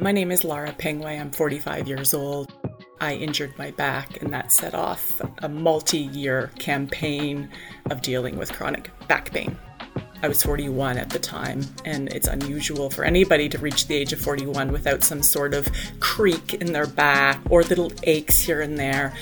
[0.00, 1.20] My name is Lara Pingue.
[1.20, 2.50] I'm 45 years old.
[3.02, 7.50] I injured my back, and that set off a multi year campaign
[7.90, 9.58] of dealing with chronic back pain.
[10.22, 14.14] I was 41 at the time, and it's unusual for anybody to reach the age
[14.14, 15.68] of 41 without some sort of
[16.00, 19.12] creak in their back or little aches here and there.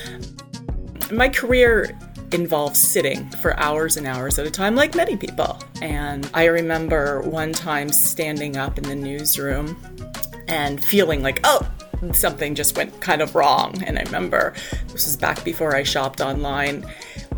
[1.11, 1.99] My career
[2.31, 5.59] involves sitting for hours and hours at a time, like many people.
[5.83, 9.77] And I remember one time standing up in the newsroom
[10.49, 11.69] and feeling like, oh,
[12.13, 13.83] something just went kind of wrong.
[13.85, 14.55] And I remember
[14.89, 16.85] this was back before I shopped online,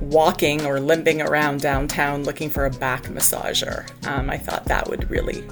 [0.00, 3.88] walking or limping around downtown looking for a back massager.
[4.06, 5.44] Um, I thought that would really.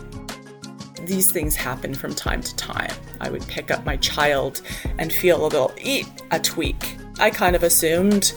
[1.02, 2.92] These things happen from time to time.
[3.20, 4.60] I would pick up my child
[4.98, 6.96] and feel a little eat a tweak.
[7.18, 8.34] I kind of assumed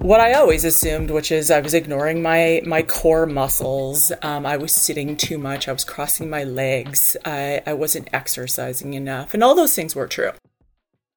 [0.00, 4.12] what I always assumed, which is I was ignoring my my core muscles.
[4.22, 5.68] Um, I was sitting too much.
[5.68, 7.16] I was crossing my legs.
[7.24, 10.32] I, I wasn't exercising enough, and all those things were true.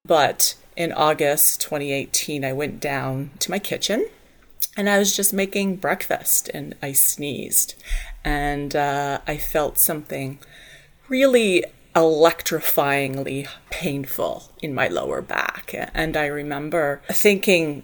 [0.05, 4.05] But in August 2018, I went down to my kitchen
[4.75, 7.75] and I was just making breakfast and I sneezed
[8.23, 10.40] and uh, I felt something
[11.07, 11.63] really
[11.95, 15.73] electrifyingly painful in my lower back.
[15.93, 17.84] And I remember thinking,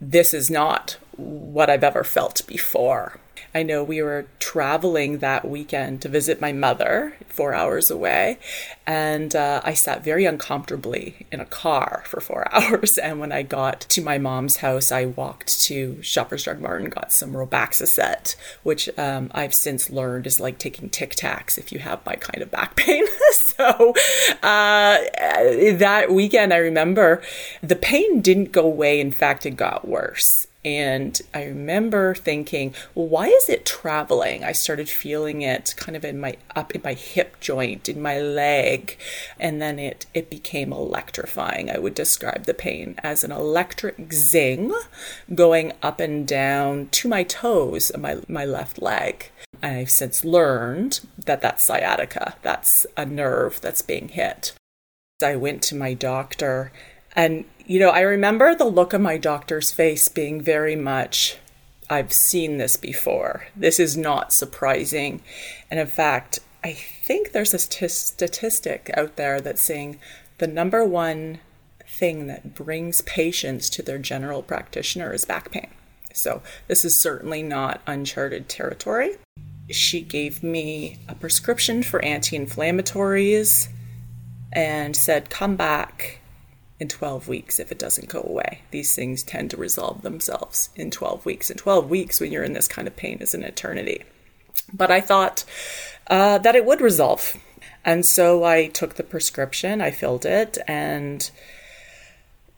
[0.00, 3.20] this is not what I've ever felt before.
[3.54, 8.38] I know we were traveling that weekend to visit my mother, four hours away,
[8.86, 12.98] and uh, I sat very uncomfortably in a car for four hours.
[12.98, 16.92] And when I got to my mom's house, I walked to Shoppers Drug Mart and
[16.92, 21.78] got some Robaxacet, which um, I've since learned is like taking Tic Tacs if you
[21.78, 23.04] have my kind of back pain.
[23.32, 23.94] so
[24.42, 24.98] uh,
[25.72, 27.22] that weekend, I remember
[27.62, 29.00] the pain didn't go away.
[29.00, 30.47] In fact, it got worse.
[30.68, 34.44] And I remember thinking, well, why is it traveling?
[34.44, 38.20] I started feeling it kind of in my up in my hip joint, in my
[38.20, 38.98] leg,
[39.40, 41.70] and then it it became electrifying.
[41.70, 44.74] I would describe the pain as an electric zing
[45.34, 49.30] going up and down to my toes, my my left leg.
[49.62, 52.34] I've since learned that that's sciatica.
[52.42, 54.52] That's a nerve that's being hit.
[55.24, 56.72] I went to my doctor
[57.18, 61.36] and you know, I remember the look on my doctor's face being very much,
[61.90, 63.48] I've seen this before.
[63.54, 65.20] This is not surprising.
[65.68, 69.98] And in fact, I think there's a statistic out there that's saying
[70.38, 71.40] the number one
[71.86, 75.70] thing that brings patients to their general practitioner is back pain.
[76.14, 79.16] So this is certainly not uncharted territory.
[79.70, 83.68] She gave me a prescription for anti inflammatories
[84.52, 86.17] and said, come back
[86.80, 88.62] in 12 weeks if it doesn't go away.
[88.70, 91.50] These things tend to resolve themselves in 12 weeks.
[91.50, 94.04] And 12 weeks, when you're in this kind of pain, is an eternity.
[94.72, 95.44] But I thought
[96.08, 97.36] uh, that it would resolve.
[97.84, 101.30] And so I took the prescription, I filled it, and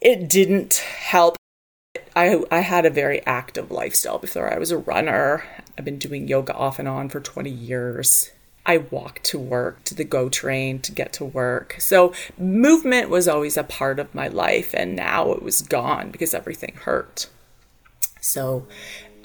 [0.00, 1.36] it didn't help.
[2.16, 4.52] I, I had a very active lifestyle before.
[4.52, 5.44] I was a runner.
[5.78, 8.30] I've been doing yoga off and on for 20 years.
[8.66, 11.76] I walked to work, to the GO train to get to work.
[11.78, 16.34] So movement was always a part of my life, and now it was gone because
[16.34, 17.28] everything hurt.
[18.20, 18.66] So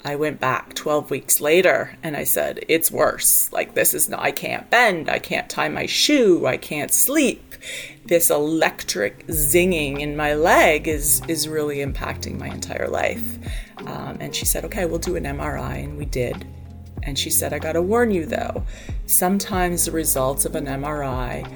[0.04, 3.52] I went back 12 weeks later and I said, It's worse.
[3.52, 7.42] Like, this is not, I can't bend, I can't tie my shoe, I can't sleep.
[8.04, 13.38] This electric zinging in my leg is, is really impacting my entire life.
[13.78, 15.84] Um, and she said, Okay, we'll do an MRI.
[15.84, 16.46] And we did.
[17.06, 18.64] And she said, I gotta warn you though,
[19.06, 21.50] sometimes the results of an MRI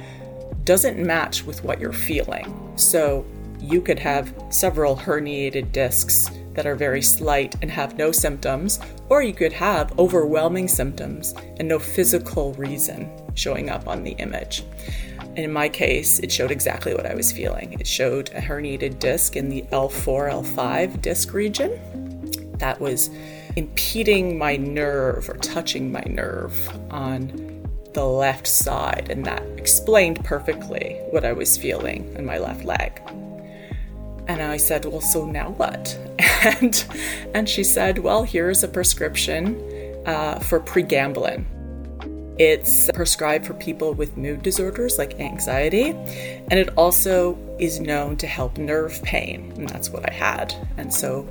[0.64, 2.72] doesn't match with what you're feeling.
[2.76, 3.26] So
[3.58, 9.22] you could have several herniated discs that are very slight and have no symptoms, or
[9.22, 14.64] you could have overwhelming symptoms and no physical reason showing up on the image.
[15.18, 17.74] And in my case, it showed exactly what I was feeling.
[17.74, 21.78] It showed a herniated disc in the L4, L5 disc region.
[22.58, 23.10] That was
[23.56, 30.98] impeding my nerve or touching my nerve on the left side, and that explained perfectly
[31.10, 33.00] what I was feeling in my left leg.
[34.28, 35.96] And I said, "Well, so now what?"
[36.42, 36.84] And
[37.34, 39.60] and she said, "Well, here's a prescription
[40.06, 41.44] uh, for pregabalin.
[42.38, 48.26] It's prescribed for people with mood disorders like anxiety, and it also is known to
[48.26, 50.54] help nerve pain, and that's what I had.
[50.78, 51.28] And so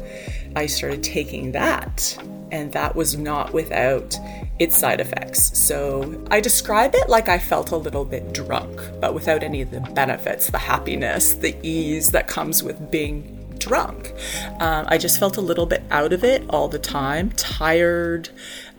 [0.55, 2.17] I started taking that,
[2.51, 4.17] and that was not without
[4.59, 5.57] its side effects.
[5.57, 9.71] So I describe it like I felt a little bit drunk, but without any of
[9.71, 14.13] the benefits, the happiness, the ease that comes with being drunk.
[14.59, 18.29] Um, I just felt a little bit out of it all the time, tired,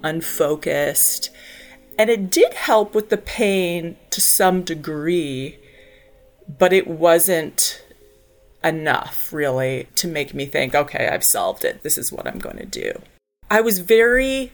[0.02, 1.30] unfocused
[2.00, 5.58] and it did help with the pain to some degree,
[6.48, 7.84] but it wasn't
[8.62, 11.82] enough really to make me think, okay, I've solved it.
[11.82, 13.00] This is what I'm going to do.
[13.50, 14.52] I was very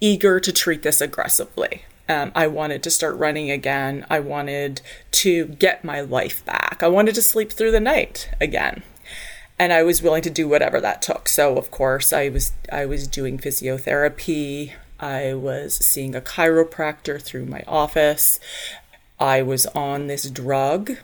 [0.00, 1.84] eager to treat this aggressively.
[2.08, 4.06] Um, I wanted to start running again.
[4.08, 4.80] I wanted
[5.12, 6.82] to get my life back.
[6.82, 8.82] I wanted to sleep through the night again.
[9.58, 11.28] And I was willing to do whatever that took.
[11.28, 14.72] So of course I was I was doing physiotherapy.
[15.00, 18.38] I was seeing a chiropractor through my office.
[19.18, 20.98] I was on this drug.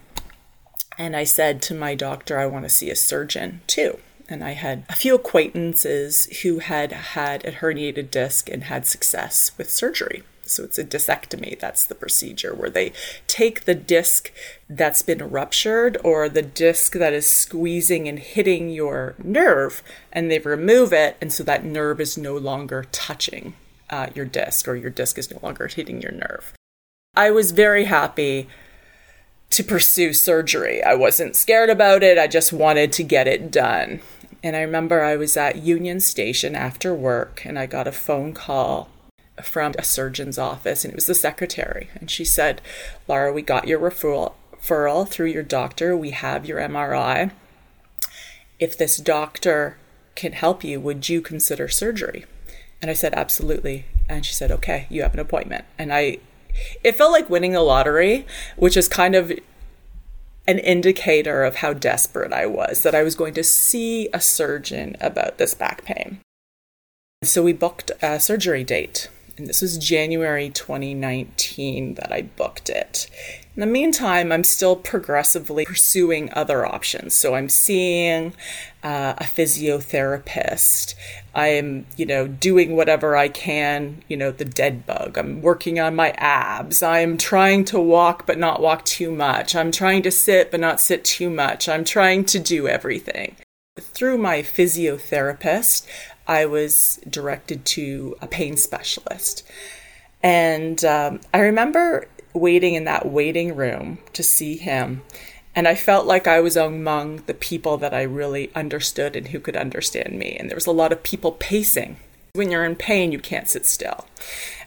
[0.99, 3.99] And I said to my doctor, I want to see a surgeon too
[4.33, 9.53] and I had a few acquaintances who had had a herniated disc and had success
[9.59, 10.23] with surgery.
[10.45, 11.59] So it's a discectomy.
[11.59, 12.93] That's the procedure where they
[13.27, 14.33] take the disc
[14.69, 20.39] that's been ruptured or the disc that is squeezing and hitting your nerve and they
[20.39, 21.17] remove it.
[21.21, 23.55] And so that nerve is no longer touching
[23.91, 26.55] uh, your disc or your disc is no longer hitting your nerve.
[27.15, 28.49] I was very happy
[29.53, 30.83] to pursue surgery.
[30.83, 32.19] I wasn't scared about it.
[32.19, 34.01] I just wanted to get it done.
[34.43, 38.35] And I remember I was at Union Station after work and I got a phone
[38.35, 38.89] call
[39.43, 41.89] from a surgeon's office and it was the secretary.
[41.95, 42.61] And she said,
[43.07, 44.35] Laura, we got your referral,
[45.09, 45.97] through your doctor.
[45.97, 47.31] We have your MRI.
[48.59, 49.77] If this doctor
[50.15, 52.27] can help you, would you consider surgery?
[52.81, 53.87] And I said, absolutely.
[54.09, 55.65] And she said, okay, you have an appointment.
[55.79, 56.19] And I,
[56.83, 58.27] it felt like winning the lottery,
[58.57, 59.33] which is kind of
[60.47, 64.97] an indicator of how desperate I was that I was going to see a surgeon
[65.01, 66.19] about this back pain.
[67.23, 69.09] So we booked a surgery date.
[69.43, 73.11] And this was January 2019 that I booked it.
[73.57, 77.15] In the meantime, I'm still progressively pursuing other options.
[77.15, 78.35] So I'm seeing
[78.85, 80.95] uh, a physiotherapist.
[81.35, 85.19] I'm, you know, doing whatever I can, you know, the dead bug.
[85.19, 86.81] I'm working on my abs.
[86.81, 89.57] I'm trying to walk, but not walk too much.
[89.57, 91.69] I'm trying to sit, but not sit too much.
[91.69, 93.35] I'm trying to do everything.
[93.81, 95.85] Through my physiotherapist,
[96.27, 99.43] I was directed to a pain specialist.
[100.23, 105.03] And um, I remember waiting in that waiting room to see him.
[105.55, 109.41] And I felt like I was among the people that I really understood and who
[109.41, 110.37] could understand me.
[110.39, 111.99] And there was a lot of people pacing.
[112.33, 114.07] When you're in pain, you can't sit still.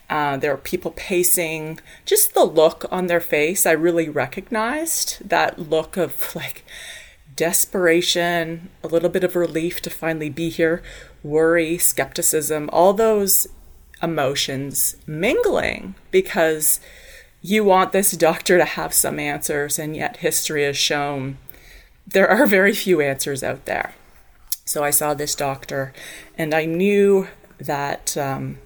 [0.08, 1.80] Uh, there were people pacing.
[2.06, 6.64] Just the look on their face, I really recognized that look of like
[7.36, 10.82] desperation, a little bit of relief to finally be here,
[11.24, 13.48] worry, skepticism, all those
[14.02, 16.80] emotions mingling because
[17.42, 21.38] you want this doctor to have some answers, and yet history has shown
[22.08, 23.94] there are very few answers out there.
[24.66, 25.94] So I saw this doctor,
[26.38, 27.28] and I knew
[27.60, 28.58] that um,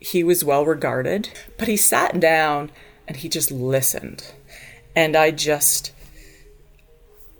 [0.00, 1.28] he was well regarded,
[1.58, 2.70] but he sat down
[3.06, 4.32] and he just listened.
[4.96, 5.92] And I just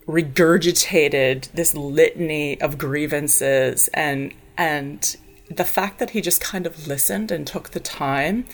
[0.08, 5.16] regurgitated this litany of grievances and and
[5.50, 8.44] the fact that he just kind of listened and took the time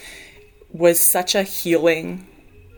[0.73, 2.27] was such a healing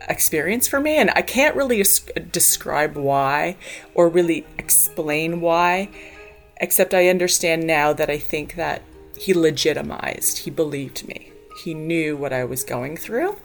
[0.07, 0.97] experience for me.
[0.97, 1.83] And I can't really
[2.31, 3.57] describe why
[3.93, 5.89] or really explain why,
[6.57, 8.81] except I understand now that I think that
[9.19, 11.31] he legitimized, he believed me,
[11.63, 13.37] he knew what I was going through.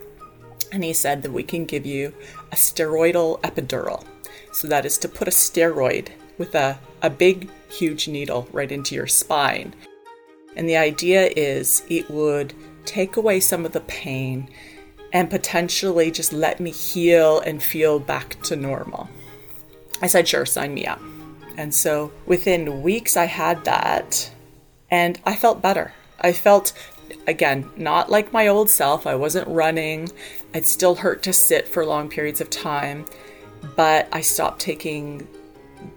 [0.73, 2.13] And he said that we can give you
[2.51, 4.05] a steroidal epidural.
[4.53, 6.09] So that is to put a steroid
[6.39, 9.75] with a, a big, huge needle right into your spine.
[10.57, 12.55] And the idea is it would
[12.85, 14.49] take away some of the pain
[15.13, 19.09] and potentially just let me heal and feel back to normal.
[20.01, 21.01] I said, sure, sign me up.
[21.57, 24.31] And so within weeks, I had that
[24.91, 25.93] and I felt better.
[26.21, 26.73] I felt,
[27.27, 29.07] again, not like my old self.
[29.07, 30.09] I wasn't running.
[30.55, 33.07] It still hurt to sit for long periods of time,
[33.77, 35.27] but I stopped taking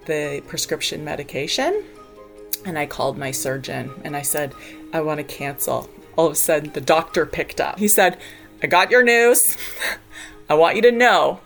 [0.06, 1.84] the prescription medication
[2.64, 4.54] and I called my surgeon and I said,
[4.92, 7.78] I want to cancel all of a sudden the doctor picked up.
[7.78, 8.18] He said,
[8.62, 9.56] I got your news.
[10.48, 11.40] I want you to know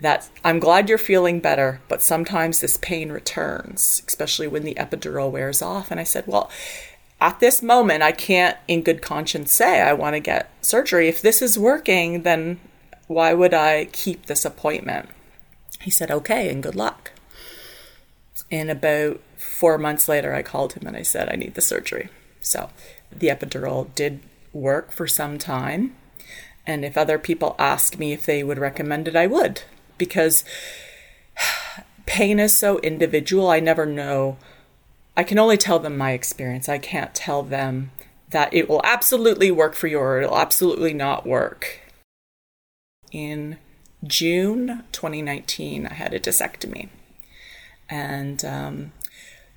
[0.00, 5.30] that I'm glad you're feeling better, but sometimes this pain returns, especially when the epidural
[5.30, 5.90] wears off.
[5.90, 6.50] And I said, Well,
[7.20, 11.08] at this moment, I can't, in good conscience, say I want to get surgery.
[11.08, 12.60] If this is working, then
[13.06, 15.08] why would I keep this appointment?
[15.80, 17.12] He said, Okay, and good luck.
[18.50, 22.08] And about four months later, I called him and I said, I need the surgery.
[22.40, 22.70] So
[23.12, 24.20] the epidural did
[24.52, 25.96] work for some time.
[26.66, 29.62] And if other people ask me if they would recommend it, I would.
[29.98, 30.44] Because
[32.06, 33.48] pain is so individual.
[33.50, 34.36] I never know.
[35.16, 36.68] I can only tell them my experience.
[36.68, 37.90] I can't tell them
[38.30, 41.80] that it will absolutely work for you or it'll absolutely not work.
[43.12, 43.58] In
[44.04, 46.88] June 2019, I had a discectomy.
[47.88, 48.92] And um,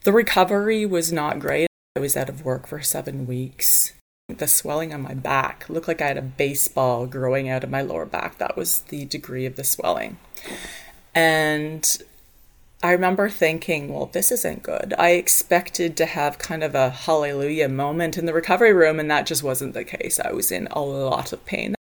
[0.03, 1.67] the recovery was not great.
[1.95, 3.93] I was out of work for seven weeks.
[4.27, 7.81] The swelling on my back looked like I had a baseball growing out of my
[7.81, 8.39] lower back.
[8.39, 10.17] That was the degree of the swelling.
[11.13, 11.85] And
[12.83, 14.93] I remember thinking, well, this isn't good.
[14.99, 19.25] I expected to have kind of a hallelujah moment in the recovery room, and that
[19.25, 20.19] just wasn't the case.
[20.19, 21.75] I was in a lot of pain.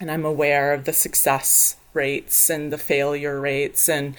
[0.00, 4.14] And I'm aware of the success rates and the failure rates and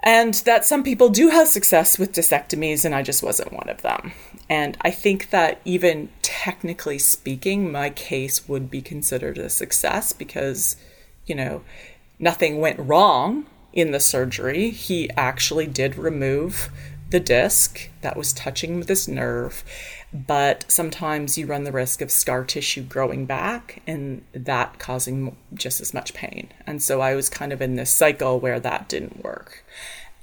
[0.00, 3.80] and that some people do have success with discectomies and I just wasn't one of
[3.80, 4.12] them.
[4.50, 10.76] And I think that even technically speaking, my case would be considered a success because,
[11.24, 11.62] you know,
[12.18, 14.70] nothing went wrong in the surgery.
[14.70, 16.70] He actually did remove
[17.10, 19.62] the disc that was touching this nerve,
[20.12, 25.80] but sometimes you run the risk of scar tissue growing back and that causing just
[25.80, 26.48] as much pain.
[26.66, 29.64] And so I was kind of in this cycle where that didn't work.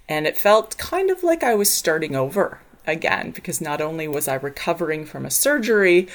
[0.09, 4.27] And it felt kind of like I was starting over again because not only was
[4.27, 6.07] I recovering from a surgery,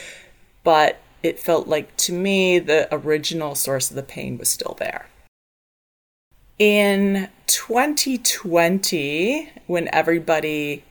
[0.65, 5.07] but it felt like to me the original source of the pain was still there.
[6.59, 10.85] In 2020, when everybody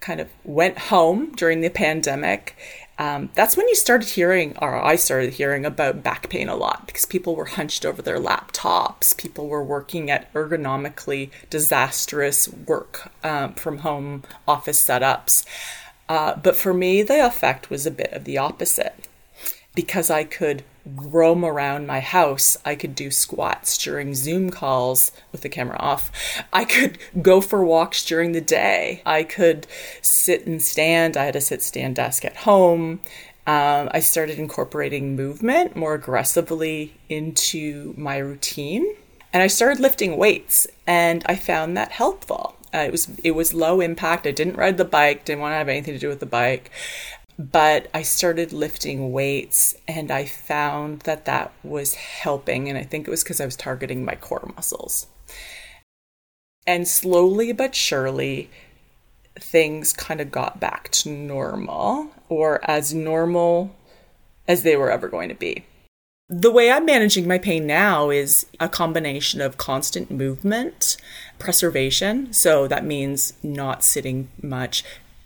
[0.00, 2.56] kind of went home during the pandemic,
[2.98, 6.86] um, that's when you started hearing, or I started hearing about back pain a lot
[6.86, 9.16] because people were hunched over their laptops.
[9.16, 15.44] People were working at ergonomically disastrous work um, from home office setups.
[16.08, 19.06] Uh, but for me, the effect was a bit of the opposite
[19.74, 22.56] because I could roam around my house.
[22.64, 26.10] I could do squats during Zoom calls with the camera off.
[26.52, 29.02] I could go for walks during the day.
[29.04, 29.66] I could
[30.02, 31.16] sit and stand.
[31.16, 33.00] I had a sit stand desk at home.
[33.46, 38.94] Um, I started incorporating movement more aggressively into my routine.
[39.32, 42.56] And I started lifting weights, and I found that helpful.
[42.74, 44.26] Uh, it was it was low impact.
[44.26, 45.24] I didn't ride the bike.
[45.24, 46.70] Didn't want to have anything to do with the bike
[47.40, 52.68] but I started lifting weights and I found that that was helping.
[52.68, 55.06] And I think it was because I was targeting my core muscles.
[56.66, 58.50] And slowly but surely,
[59.38, 63.74] things kind of got back to normal or as normal
[64.46, 65.64] as they were ever going to be.
[66.28, 70.98] The way I'm managing my pain now is a combination of constant movement,
[71.38, 72.34] preservation.
[72.34, 74.84] So that means not sitting much,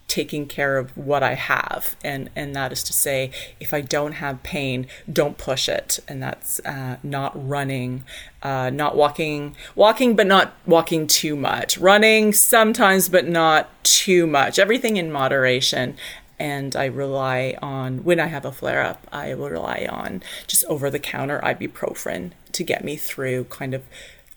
[0.08, 4.12] taking care of what I have, and and that is to say, if I don't
[4.12, 8.04] have pain, don't push it, and that's uh, not running,
[8.42, 14.58] uh, not walking, walking but not walking too much, running sometimes but not too much,
[14.58, 15.96] everything in moderation.
[16.36, 20.64] And I rely on when I have a flare up, I will rely on just
[20.64, 23.84] over the counter ibuprofen to get me through kind of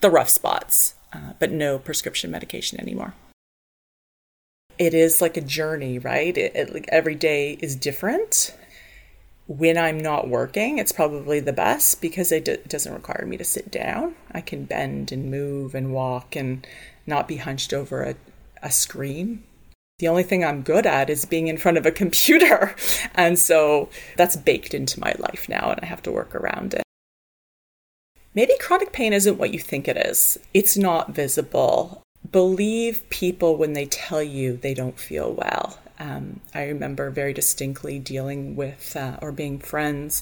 [0.02, 3.14] the rough spots, uh, but no prescription medication anymore
[4.78, 6.38] it is like a journey, right?
[6.38, 8.56] It, it, like every day is different.
[9.48, 13.38] When I'm not working, it's probably the best because it, d- it doesn't require me
[13.38, 14.16] to sit down.
[14.32, 16.68] I can bend and move and walk and
[17.06, 18.16] not be hunched over a,
[18.62, 19.44] a screen.
[20.00, 22.76] The only thing I'm good at is being in front of a computer.
[23.16, 26.84] And so that's baked into my life now, and I have to work around it.
[28.36, 30.38] Maybe chronic pain isn't what you think it is.
[30.54, 32.04] It's not visible
[32.38, 35.80] believe people when they tell you they don't feel well.
[35.98, 40.22] Um, I remember very distinctly dealing with uh, or being friends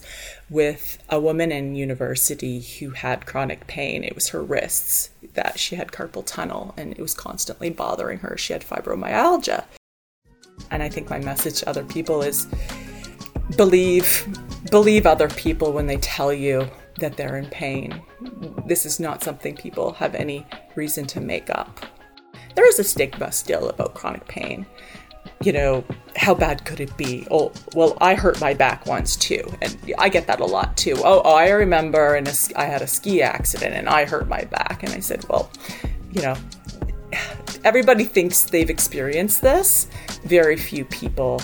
[0.49, 4.01] with a woman in university who had chronic pain.
[4.01, 8.37] It was her wrists that she had carpal tunnel and it was constantly bothering her.
[8.37, 9.65] She had fibromyalgia.
[10.71, 12.47] And I think my message to other people is
[13.57, 14.25] believe
[14.71, 16.69] believe other people when they tell you
[17.01, 18.01] that they're in pain.
[18.65, 21.85] This is not something people have any reason to make up
[22.55, 24.65] there is a stigma still about chronic pain.
[25.43, 25.83] You know,
[26.15, 27.27] how bad could it be?
[27.29, 30.95] Oh, well, I hurt my back once too, and I get that a lot too.
[30.97, 34.83] Oh, oh I remember, and I had a ski accident, and I hurt my back,
[34.83, 35.51] and I said, well,
[36.11, 36.35] you know,
[37.63, 39.87] everybody thinks they've experienced this.
[40.23, 41.41] Very few people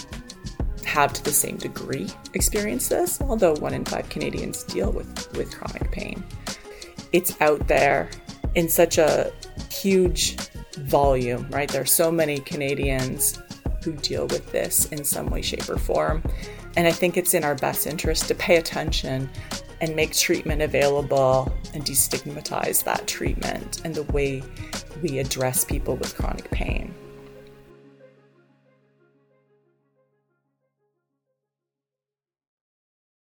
[0.86, 5.56] have to the same degree experienced this, although one in five Canadians deal with, with
[5.58, 6.24] chronic pain.
[7.12, 8.10] It's out there
[8.56, 9.32] in such a
[9.70, 10.38] huge
[10.92, 11.70] volume, right?
[11.70, 13.42] There are so many Canadians
[13.84, 16.22] who deal with this in some way, shape, or form.
[16.76, 19.30] And I think it's in our best interest to pay attention
[19.80, 24.44] and make treatment available and destigmatize that treatment and the way
[25.02, 26.94] we address people with chronic pain.